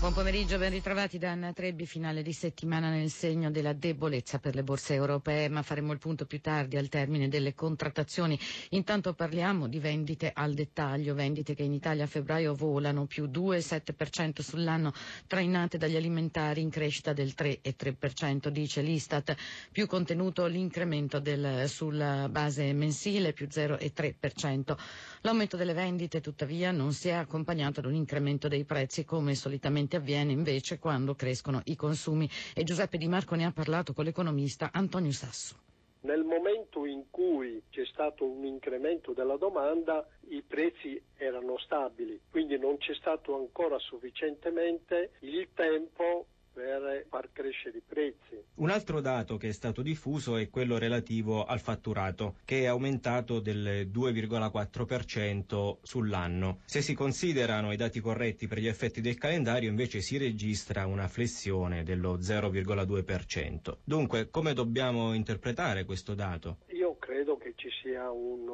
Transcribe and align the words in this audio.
Buon 0.00 0.12
pomeriggio, 0.12 0.58
ben 0.58 0.70
ritrovati 0.70 1.18
da 1.18 1.32
Anna 1.32 1.52
Trebbi, 1.52 1.84
finale 1.84 2.22
di 2.22 2.32
settimana 2.32 2.88
nel 2.88 3.10
segno 3.10 3.50
della 3.50 3.72
debolezza 3.72 4.38
per 4.38 4.54
le 4.54 4.62
borse 4.62 4.94
europee, 4.94 5.48
ma 5.48 5.62
faremo 5.62 5.90
il 5.90 5.98
punto 5.98 6.24
più 6.24 6.40
tardi 6.40 6.76
al 6.76 6.88
termine 6.88 7.26
delle 7.26 7.52
contrattazioni. 7.52 8.38
Intanto 8.70 9.12
parliamo 9.14 9.66
di 9.66 9.80
vendite 9.80 10.30
al 10.32 10.54
dettaglio, 10.54 11.14
vendite 11.16 11.56
che 11.56 11.64
in 11.64 11.72
Italia 11.72 12.04
a 12.04 12.06
febbraio 12.06 12.54
volano 12.54 13.06
più 13.06 13.24
2,7% 13.24 14.40
sull'anno, 14.40 14.92
trainate 15.26 15.78
dagli 15.78 15.96
alimentari 15.96 16.60
in 16.60 16.70
crescita 16.70 17.12
del 17.12 17.34
3,3%, 17.36 18.50
dice 18.50 18.82
l'Istat, 18.82 19.34
più 19.72 19.88
contenuto 19.88 20.46
l'incremento 20.46 21.18
del, 21.18 21.64
sulla 21.68 22.28
base 22.28 22.72
mensile, 22.72 23.32
più 23.32 23.48
0,3%. 23.50 24.76
L'aumento 25.22 25.56
delle 25.56 25.74
vendite 25.74 26.20
tuttavia 26.20 26.70
non 26.70 26.92
si 26.92 27.08
è 27.08 27.12
accompagnato 27.14 27.80
ad 27.80 27.86
un 27.86 27.94
incremento 27.94 28.46
dei 28.46 28.62
prezzi 28.64 29.04
come 29.04 29.34
solitamente 29.34 29.86
avviene 29.96 30.32
invece 30.32 30.78
quando 30.78 31.14
crescono 31.14 31.60
i 31.64 31.76
consumi 31.76 32.28
e 32.54 32.64
Giuseppe 32.64 32.98
Di 32.98 33.08
Marco 33.08 33.34
ne 33.34 33.44
ha 33.44 33.52
parlato 33.52 33.92
con 33.92 34.04
l'economista 34.04 34.70
Antonio 34.72 35.12
Sasso. 35.12 35.56
Nel 36.00 36.22
momento 36.22 36.84
in 36.86 37.04
cui 37.10 37.60
c'è 37.70 37.84
stato 37.86 38.24
un 38.24 38.44
incremento 38.44 39.12
della 39.12 39.36
domanda 39.36 40.06
i 40.28 40.42
prezzi 40.46 41.00
erano 41.16 41.58
stabili, 41.58 42.20
quindi 42.30 42.56
non 42.58 42.78
c'è 42.78 42.94
stato 42.94 43.34
ancora 43.36 43.78
sufficientemente 43.78 45.10
il 45.20 45.48
tempo 45.54 46.26
per 46.58 47.06
far 47.08 47.30
crescere 47.30 47.78
i 47.78 47.82
prezzi. 47.86 48.42
Un 48.54 48.70
altro 48.70 49.00
dato 49.00 49.36
che 49.36 49.46
è 49.46 49.52
stato 49.52 49.80
diffuso 49.80 50.36
è 50.36 50.50
quello 50.50 50.76
relativo 50.76 51.44
al 51.44 51.60
fatturato, 51.60 52.34
che 52.44 52.62
è 52.62 52.66
aumentato 52.66 53.38
del 53.38 53.88
2,4% 53.88 55.76
sull'anno. 55.80 56.58
Se 56.64 56.82
si 56.82 56.94
considerano 56.94 57.70
i 57.70 57.76
dati 57.76 58.00
corretti 58.00 58.48
per 58.48 58.58
gli 58.58 58.66
effetti 58.66 59.00
del 59.00 59.16
calendario, 59.16 59.68
invece 59.68 60.00
si 60.00 60.16
registra 60.18 60.86
una 60.86 61.06
flessione 61.06 61.84
dello 61.84 62.18
0,2%. 62.18 63.76
Dunque, 63.84 64.28
come 64.28 64.52
dobbiamo 64.52 65.14
interpretare 65.14 65.84
questo 65.84 66.14
dato? 66.14 66.58
Io 66.70 66.96
credo 66.98 67.36
che 67.36 67.52
ci 67.54 67.68
sia 67.80 68.10
un 68.10 68.48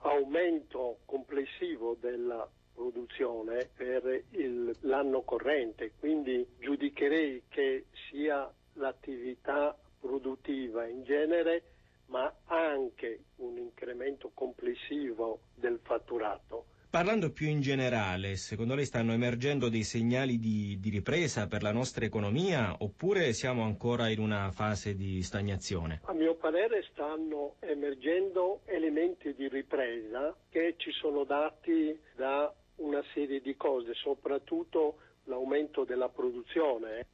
aumento 0.00 0.98
complessivo 1.04 1.96
della 2.00 2.50
produzione 2.74 3.68
per 3.74 4.24
il, 4.30 4.74
l'anno 4.80 5.22
corrente, 5.22 5.92
quindi 5.98 6.46
giudicherei 6.58 7.44
che 7.48 7.86
sia 8.10 8.52
l'attività 8.74 9.76
produttiva 10.00 10.86
in 10.86 11.04
genere 11.04 11.62
ma 12.06 12.32
anche 12.46 13.24
un 13.36 13.56
incremento 13.56 14.30
complessivo 14.34 15.40
del 15.54 15.80
fatturato. 15.82 16.66
Parlando 16.94 17.32
più 17.32 17.48
in 17.48 17.60
generale, 17.60 18.36
secondo 18.36 18.76
lei 18.76 18.84
stanno 18.84 19.12
emergendo 19.12 19.68
dei 19.68 19.82
segnali 19.82 20.38
di, 20.38 20.78
di, 20.78 20.90
ripresa 20.90 21.48
per 21.48 21.62
la 21.64 21.72
nostra 21.72 22.04
economia 22.04 22.76
oppure 22.78 23.32
siamo 23.32 23.64
ancora 23.64 24.08
in 24.10 24.20
una 24.20 24.52
fase 24.52 24.94
di 24.94 25.20
stagnazione? 25.22 26.02
A 26.04 26.12
mio 26.12 26.36
parere 26.36 26.86
stanno 26.92 27.56
emergendo 27.58 28.60
elementi 28.66 29.34
di 29.34 29.48
ripresa 29.48 30.36
che 30.50 30.74
ci 30.76 30.92
sono 30.92 31.24
dati 31.24 31.98
da 32.14 32.54
una 32.76 33.02
serie 33.12 33.40
di 33.40 33.56
cose, 33.56 33.94
soprattutto 33.94 34.98
l'aumento 35.24 35.84
della 35.84 36.08
produzione. 36.08 37.06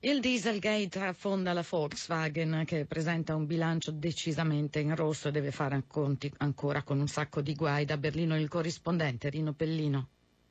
Il 0.00 0.20
Dieselgate 0.20 1.00
affonda 1.00 1.52
la 1.52 1.64
Volkswagen 1.68 2.62
che 2.64 2.84
presenta 2.84 3.34
un 3.34 3.46
bilancio 3.46 3.90
decisamente 3.90 4.78
in 4.78 4.94
rosso 4.94 5.26
e 5.28 5.32
deve 5.32 5.50
fare 5.50 5.82
conti 5.88 6.32
ancora 6.38 6.84
con 6.84 7.00
un 7.00 7.08
sacco 7.08 7.40
di 7.40 7.54
guai. 7.54 7.84
Da 7.84 7.96
Berlino 7.96 8.38
il 8.38 8.48
corrispondente 8.48 9.28
Rino 9.28 9.54
Pellino. 9.54 10.08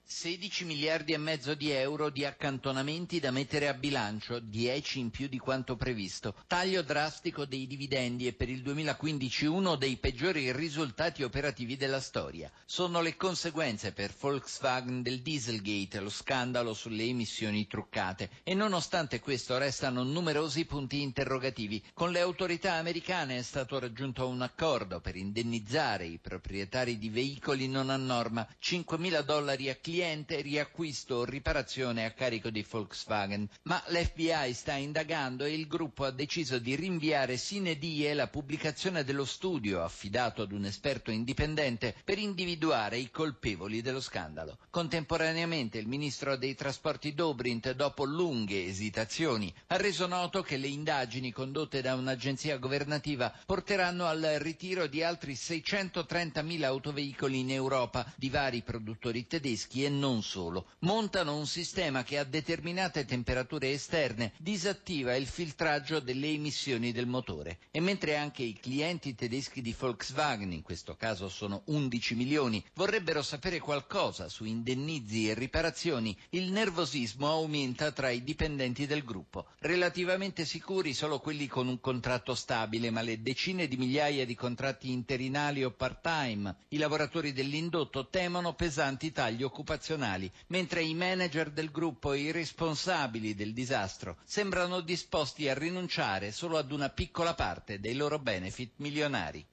16 0.10 0.64
miliardi 0.64 1.12
e 1.12 1.18
mezzo 1.18 1.54
di 1.54 1.70
euro 1.70 2.10
di 2.10 2.24
accantonamenti 2.24 3.20
da 3.20 3.30
mettere 3.30 3.68
a 3.68 3.74
bilancio, 3.74 4.40
10 4.40 5.00
in 5.00 5.10
più 5.10 5.28
di 5.28 5.38
quanto 5.38 5.76
previsto. 5.76 6.34
Taglio 6.48 6.82
drastico 6.82 7.44
dei 7.44 7.68
dividendi 7.68 8.26
e 8.26 8.32
per 8.32 8.48
il 8.48 8.62
2015 8.62 9.46
uno 9.48 9.76
dei 9.76 9.98
peggiori 9.98 10.50
risultati 10.54 11.24
operativi 11.24 11.76
della 11.76 12.00
storia. 12.00 12.50
Sono 12.66 13.02
le 13.02 13.18
conseguenze 13.18 13.92
per 13.92 14.14
Volkswagen 14.18 15.02
del 15.02 15.20
Dieselgate, 15.22 16.00
lo 16.00 16.10
scandalo 16.10 16.74
sulle 16.74 17.04
emissioni 17.04 17.68
truccate. 17.68 18.30
E 18.44 18.54
nonostante 18.54 19.20
questo 19.20 19.58
restano 19.58 20.04
numerosi 20.04 20.64
punti 20.64 21.02
interrogativi. 21.02 21.84
Con 21.94 22.12
le 22.12 22.22
autorità 22.22 22.76
americane 22.76 23.40
è 23.40 23.42
stato 23.42 23.78
raggiunto 23.78 24.26
un 24.26 24.42
accordo 24.42 25.02
per 25.02 25.18
indennizzare 25.18 26.06
i 26.06 26.18
proprietari 26.18 26.98
di 26.98 27.10
veicoli 27.10 27.68
non 27.68 27.90
a 27.90 27.98
norma, 27.98 28.48
5.000 28.64 29.22
dollari 29.22 29.70
a 29.70 29.76
cliente 29.76 29.96
cliente 29.98 30.42
riacquisto 30.42 31.16
o 31.16 31.26
riparazione 31.26 32.06
a 32.06 32.12
carico 32.12 32.52
di 32.52 32.64
Volkswagen, 32.70 33.50
ma 33.64 33.84
l'FBI 33.88 34.54
sta 34.54 34.74
indagando 34.74 35.44
e 35.44 35.54
il 35.56 35.66
gruppo 35.66 36.04
ha 36.06 36.12
deciso 36.12 36.60
di 36.60 36.76
rinviare 36.76 37.36
sine 37.36 37.80
die 37.80 38.14
la 38.14 38.28
pubblicazione 38.28 39.04
dello 39.04 39.26
studio 39.26 39.82
affidato 39.82 40.44
ad 40.44 40.52
un 40.52 40.66
esperto 40.66 41.10
indipendente 41.10 41.96
per 42.06 42.20
individuare 42.20 43.00
i 43.00 43.10
colpevoli 43.10 43.82
dello 43.82 44.00
scandalo. 44.00 44.60
Contemporaneamente 44.70 45.80
il 45.80 45.88
ministro 45.88 46.36
dei 46.38 46.54
trasporti 46.54 47.16
Dobrindt, 47.16 47.72
dopo 47.72 48.04
lunghe 48.04 48.66
esitazioni, 48.68 49.52
ha 49.68 49.78
reso 49.78 50.06
noto 50.06 50.44
che 50.44 50.58
le 50.58 50.68
indagini 50.68 51.32
condotte 51.32 51.82
da 51.82 51.96
un'agenzia 51.96 52.58
governativa 52.58 53.34
porteranno 53.48 54.06
al 54.06 54.22
ritiro 54.38 54.86
di 54.86 55.02
altri 55.02 55.34
630.000 55.34 56.62
autoveicoli 56.66 57.40
in 57.40 57.50
Europa 57.50 58.06
di 58.16 58.30
vari 58.30 58.62
produttori 58.62 59.26
tedeschi 59.26 59.86
e 59.88 59.90
non 59.90 60.22
solo. 60.22 60.68
Montano 60.80 61.36
un 61.38 61.48
sistema 61.48 62.04
che 62.04 62.18
a 62.18 62.24
determinate 62.26 63.06
temperature 63.06 63.72
esterne 63.72 64.34
disattiva 64.38 65.16
il 65.16 65.26
filtraggio 65.26 66.00
delle 66.00 66.28
emissioni 66.28 66.92
del 66.92 67.08
motore. 67.08 67.60
E 67.72 67.80
mentre 67.80 68.18
anche 68.18 68.44
i 68.44 68.54
clienti 68.54 69.16
tedeschi 69.16 69.62
di 69.62 69.74
Volkswagen, 69.78 70.52
in 70.52 70.62
questo 70.62 70.96
caso 70.96 71.30
sono 71.30 71.62
11 71.66 72.16
milioni, 72.16 72.64
vorrebbero 72.74 73.22
sapere 73.22 73.60
qualcosa 73.60 74.28
su 74.30 74.44
indennizi 74.44 75.30
e 75.30 75.34
riparazioni, 75.34 76.16
il 76.32 76.52
nervosismo 76.52 77.28
aumenta 77.30 77.92
tra 77.92 78.10
i 78.10 78.24
dipendenti 78.24 78.86
del 78.86 79.04
gruppo. 79.04 79.48
Relativamente 79.60 80.44
sicuri 80.46 80.94
solo 80.94 81.20
quelli 81.20 81.48
con 81.48 81.68
un 81.68 81.80
contratto 81.80 82.36
stabile, 82.36 82.92
ma 82.92 83.02
le 83.02 83.22
decine 83.22 83.68
di 83.68 83.78
migliaia 83.78 84.26
di 84.26 84.36
contratti 84.36 84.92
interinali 84.92 85.64
o 85.64 85.72
part-time, 85.72 86.54
i 86.70 86.78
lavoratori 86.78 87.32
dell'indotto 87.32 88.10
temono 88.10 88.54
pesanti 88.54 89.12
tagli 89.14 89.44
occupazionali 89.44 89.76
occupazionali, 89.78 90.30
mentre 90.48 90.82
i 90.82 90.94
manager 90.96 91.52
del 91.52 91.70
gruppo 91.72 92.12
e 92.14 92.20
i 92.20 92.32
responsabili 92.32 93.36
del 93.36 93.54
disastro 93.54 94.18
sembrano 94.26 94.82
disposti 94.82 95.48
a 95.48 95.54
rinunciare 95.54 96.32
solo 96.32 96.58
ad 96.58 96.72
una 96.72 96.90
piccola 96.90 97.36
parte 97.36 97.80
dei 97.80 97.94
loro 97.94 98.18
benefit 98.20 98.72
milionari. 98.78 99.46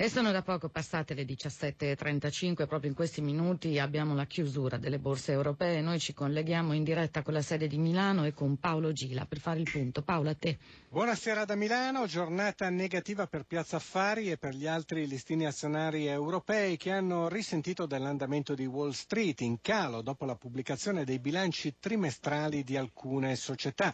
E 0.00 0.08
sono 0.08 0.30
da 0.30 0.42
poco 0.42 0.68
passate 0.68 1.12
le 1.12 1.24
17.35, 1.24 2.68
proprio 2.68 2.88
in 2.88 2.94
questi 2.94 3.20
minuti 3.20 3.80
abbiamo 3.80 4.14
la 4.14 4.26
chiusura 4.26 4.76
delle 4.76 5.00
borse 5.00 5.32
europee. 5.32 5.80
Noi 5.80 5.98
ci 5.98 6.14
colleghiamo 6.14 6.72
in 6.72 6.84
diretta 6.84 7.22
con 7.22 7.32
la 7.34 7.42
sede 7.42 7.66
di 7.66 7.78
Milano 7.78 8.24
e 8.24 8.32
con 8.32 8.58
Paolo 8.60 8.92
Gila 8.92 9.26
per 9.26 9.40
fare 9.40 9.58
il 9.58 9.68
punto. 9.68 10.02
Paolo, 10.02 10.30
a 10.30 10.36
te. 10.36 10.56
Buonasera 10.88 11.44
da 11.44 11.56
Milano, 11.56 12.06
giornata 12.06 12.70
negativa 12.70 13.26
per 13.26 13.42
Piazza 13.42 13.74
Affari 13.76 14.30
e 14.30 14.38
per 14.38 14.54
gli 14.54 14.68
altri 14.68 15.04
listini 15.08 15.46
azionari 15.46 16.06
europei 16.06 16.76
che 16.76 16.92
hanno 16.92 17.26
risentito 17.28 17.84
dell'andamento 17.86 18.54
di 18.54 18.66
Wall 18.66 18.90
Street 18.92 19.40
in 19.40 19.60
calo 19.60 20.00
dopo 20.00 20.24
la 20.26 20.36
pubblicazione 20.36 21.02
dei 21.04 21.18
bilanci 21.18 21.74
trimestrali 21.80 22.62
di 22.62 22.76
alcune 22.76 23.34
società. 23.34 23.92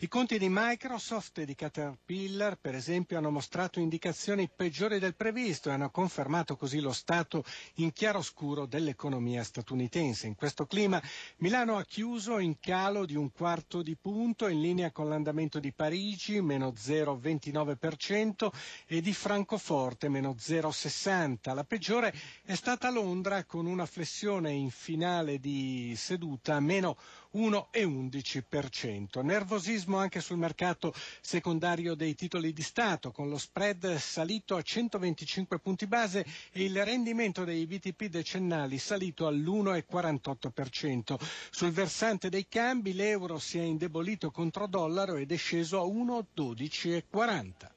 I 0.00 0.08
conti 0.08 0.36
di 0.36 0.48
Microsoft 0.50 1.38
e 1.38 1.44
di 1.44 1.54
Caterpillar, 1.54 2.56
per 2.60 2.74
esempio, 2.74 3.18
hanno 3.18 3.30
mostrato 3.30 3.78
indicazioni 3.78 4.50
peggiori 4.52 4.98
del 4.98 5.14
previsto 5.14 5.42
previsto 5.44 5.68
e 5.68 5.72
hanno 5.72 5.90
confermato 5.90 6.56
così 6.56 6.80
lo 6.80 6.92
stato 6.92 7.44
in 7.74 7.92
chiaroscuro 7.92 8.64
dell'economia 8.64 9.44
statunitense. 9.44 10.26
In 10.26 10.36
questo 10.36 10.64
clima 10.64 11.02
Milano 11.38 11.76
ha 11.76 11.84
chiuso 11.84 12.38
in 12.38 12.58
calo 12.58 13.04
di 13.04 13.14
un 13.14 13.30
quarto 13.30 13.82
di 13.82 13.94
punto 13.94 14.48
in 14.48 14.62
linea 14.62 14.90
con 14.90 15.06
l'andamento 15.10 15.58
di 15.58 15.70
Parigi, 15.72 16.40
meno 16.40 16.70
0,29% 16.74 18.48
e 18.86 19.02
di 19.02 19.12
Francoforte, 19.12 20.08
meno 20.08 20.34
0,60%. 20.38 21.54
La 21.54 21.64
peggiore 21.64 22.14
è 22.44 22.54
stata 22.54 22.90
Londra 22.90 23.44
con 23.44 23.66
una 23.66 23.84
flessione 23.84 24.50
in 24.52 24.70
finale 24.70 25.38
di 25.40 25.92
seduta 25.94 26.58
meno 26.58 26.96
1,11%. 27.34 29.22
Nervosismo 29.22 29.96
anche 29.98 30.20
sul 30.20 30.38
mercato 30.38 30.94
secondario 31.20 31.94
dei 31.94 32.14
titoli 32.14 32.52
di 32.52 32.62
Stato, 32.62 33.10
con 33.10 33.28
lo 33.28 33.38
spread 33.38 33.96
salito 33.96 34.56
a 34.56 34.62
125 34.62 35.58
punti 35.58 35.86
base 35.86 36.24
e 36.52 36.64
il 36.64 36.84
rendimento 36.84 37.44
dei 37.44 37.66
BTP 37.66 38.04
decennali 38.06 38.78
salito 38.78 39.26
all'1,48%. 39.26 41.16
Sul 41.50 41.72
versante 41.72 42.28
dei 42.28 42.46
cambi 42.48 42.94
l'euro 42.94 43.38
si 43.38 43.58
è 43.58 43.62
indebolito 43.62 44.30
contro 44.30 44.66
dollaro 44.66 45.16
ed 45.16 45.32
è 45.32 45.36
sceso 45.36 45.80
a 45.80 45.86
1,1240. 45.86 47.73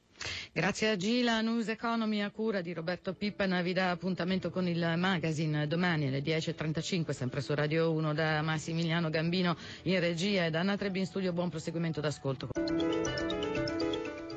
Grazie 0.54 0.90
a 0.90 0.96
Gila, 0.96 1.42
News 1.42 1.68
Economy 1.68 2.22
a 2.22 2.32
cura 2.32 2.62
di 2.62 2.74
Roberto 2.74 3.14
Pippan 3.14 3.62
vi 3.64 3.74
dà 3.74 3.92
appuntamento 3.92 4.50
con 4.50 4.68
il 4.68 4.94
magazine 4.98 5.68
domani 5.68 6.08
alle 6.08 6.22
10.35 6.22 7.12
sempre 7.12 7.42
su 7.42 7.54
Radio 7.54 7.92
1 7.92 8.14
da 8.14 8.42
Massimiliano 8.42 9.10
Gambino 9.10 9.56
in 9.84 10.00
regia 10.00 10.46
e 10.46 10.50
da 10.50 10.62
Anna 10.62 10.78
Trebbi 10.78 11.00
in 11.00 11.06
studio. 11.06 11.34
Buon 11.34 11.50
proseguimento 11.50 12.02
d'ascolto. 12.02 12.50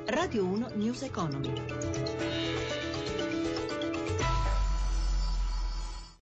Radio 0.05 0.45
1 0.45 0.71
News 0.75 1.01
Economy. 1.03 2.40